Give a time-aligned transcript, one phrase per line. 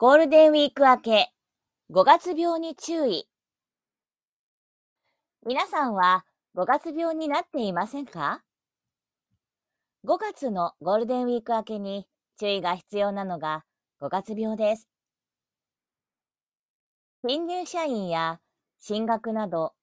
[0.00, 1.28] ゴールデンウィーク明け、
[1.90, 3.28] 5月病に注意。
[5.46, 6.24] 皆さんは
[6.56, 8.40] 5月病になっていませんか
[10.06, 12.06] ?5 月のゴールデンウィーク明けに
[12.38, 13.64] 注意が必要なのが
[14.00, 14.88] 5月病です。
[17.28, 18.40] 新入社員や
[18.78, 19.74] 進学など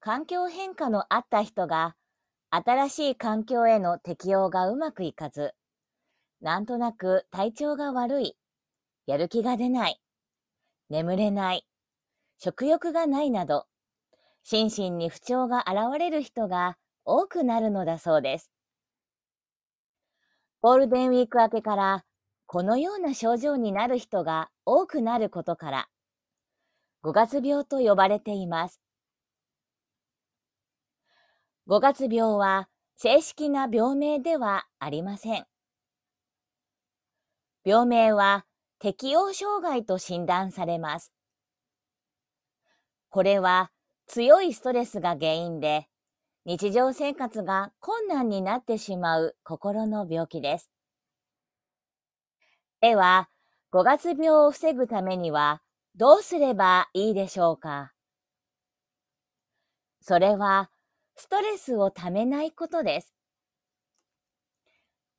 [0.00, 1.96] 環境変化のあった人が
[2.48, 5.52] 新しい環境への適応がうまくいかず、
[6.40, 8.38] なんとなく体調が悪い
[9.06, 10.00] やる気が出ない、
[10.90, 11.66] 眠れない、
[12.38, 13.66] 食欲がないなど、
[14.42, 18.50] 心身に不調が現れる人が多くなるのだそうです。
[20.60, 22.04] ゴールデンウィーク明けから
[22.46, 25.88] このような症状になる人が多くなることから、
[27.02, 28.80] 五月病と呼ばれています。
[31.68, 35.46] 五月病は正式な病名ではありません。
[37.64, 38.44] 病名は
[38.78, 41.12] 適応障害と診断されます。
[43.08, 43.70] これは
[44.06, 45.88] 強いストレスが原因で
[46.44, 50.70] 日常生活が困難になってしまう心の病気です。
[52.80, 53.28] では、
[53.70, 55.60] 五月病を防ぐためには
[55.96, 57.92] どうすればいいでしょうか？
[60.02, 60.70] それは
[61.16, 63.12] ストレスをためないことです。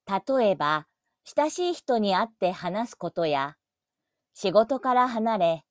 [0.07, 0.87] 例えば、
[1.35, 3.57] 親しい人に会って話すことや、
[4.33, 5.65] 仕事から離れ、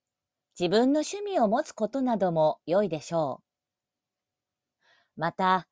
[0.59, 3.41] 自分の趣味を持つことなども良いでしょ
[5.17, 5.21] う。
[5.21, 5.67] また、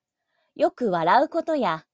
[0.54, 1.84] よく笑うことや、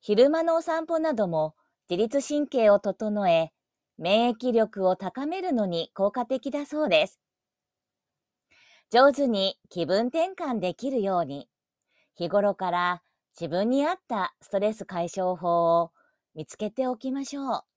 [0.00, 1.54] 昼間のお散歩なども
[1.88, 3.52] 自律神経を整え、
[3.96, 7.20] 免疫力を高めるのに効果的だそうです。
[8.90, 11.48] 上手に気分転換できるように、
[12.16, 13.02] 日頃から
[13.38, 15.92] 自分に合ったストレス解消法を
[16.36, 17.75] 見つけておきましょう。